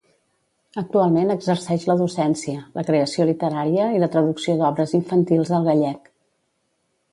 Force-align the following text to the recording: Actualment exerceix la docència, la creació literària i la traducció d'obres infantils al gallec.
Actualment 0.81 1.33
exerceix 1.33 1.85
la 1.89 1.97
docència, 1.99 2.63
la 2.79 2.85
creació 2.89 3.29
literària 3.33 3.87
i 3.99 4.03
la 4.05 4.11
traducció 4.17 4.57
d'obres 4.63 4.97
infantils 5.03 5.55
al 5.59 5.71
gallec. 5.71 6.13